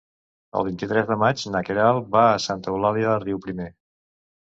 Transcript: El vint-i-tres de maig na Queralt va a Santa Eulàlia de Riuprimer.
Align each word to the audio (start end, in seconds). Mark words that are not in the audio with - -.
El 0.61 0.65
vint-i-tres 0.69 1.09
de 1.09 1.17
maig 1.25 1.45
na 1.57 1.63
Queralt 1.69 2.09
va 2.19 2.25
a 2.33 2.43
Santa 2.49 2.75
Eulàlia 2.77 3.11
de 3.15 3.25
Riuprimer. 3.29 3.73